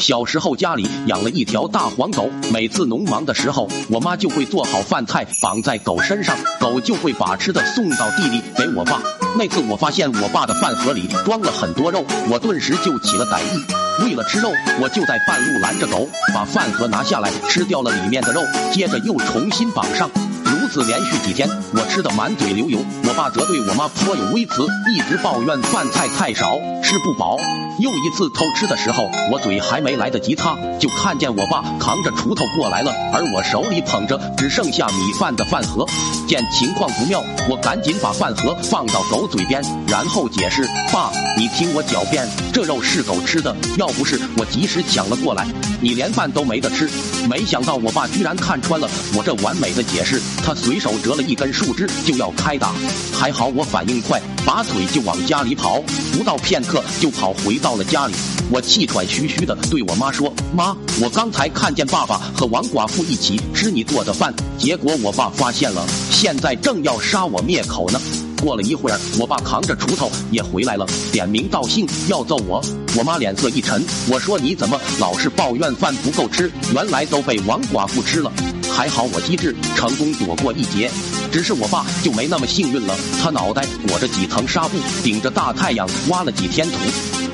[0.00, 9.00] 小时候家里养了一条大黄狗，每次农忙的时候，我妈就会做好饭菜绑在狗身上，狗就会把吃的送到地里给我爸。
[9.36, 13.62] 那次我发现我爸的饭盒里装了很多肉，我顿时就起了歹意。
[14.02, 14.50] 为了吃肉，
[14.80, 18.40] 我就在半路拦着狗，把饭盒拿下来吃掉了里面的肉，
[18.72, 20.10] 接着又重新绑上。
[20.70, 27.36] 次连续几天，我吃的满嘴流油，我爸则对我妈颇有微词，一直抱怨饭菜太少，吃不饱。
[27.80, 35.86] 又一次偷吃的时候，我嘴还没来得及擦，就看见我爸扛着锄头过来了，而我手里捧着只剩下米饭的饭盒。
[36.28, 45.46] 见情况不妙，我赶紧把饭盒放到狗嘴边，然后解释：“爸，你听我狡辩，这肉是狗吃的，要不是我及时抢了过来，
[45.80, 46.88] 你连饭都没得吃。”
[47.28, 52.72] 没想到我爸居然看穿了我这完美的解释，他随手折了一根树枝就要开打，
[53.12, 57.70] 还好我反应快，拔腿就往家里跑，不到片刻就跑回到。
[57.70, 58.14] 了家里，
[58.50, 67.98] 我气喘吁吁的对我妈说：“妈，我刚才看见爸爸和王寡妇一起吃你做的饭，结果我爸发现了，现在正要杀我灭口呢。”
[68.42, 72.60] 过了一会儿，我爸扛着锄头也回来了，点名道姓要揍我。
[72.98, 76.50] 我妈脸色一沉，我说：“你怎么老是抱怨饭不够吃？
[76.74, 78.30] 原来都被王寡妇吃了。”
[78.74, 80.90] 还好我机智，成功躲过一劫。
[81.30, 87.29] 只是我爸就没那么幸运了，他脑袋裹着几层纱布，顶着大太阳挖了几天土。